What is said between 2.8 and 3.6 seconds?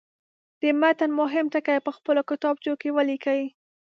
کې ولیکئ.